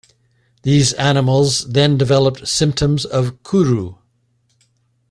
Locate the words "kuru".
3.43-3.97